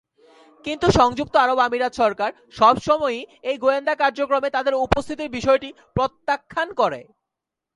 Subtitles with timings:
[0.65, 7.01] কিন্তু সংযুক্ত আরব আমিরাত সরকার সবসময়ই এই গোয়েন্দা কার্যক্রমে তাদের উপস্থিতির বিষয়টি প্রত্যাখ্যান করে।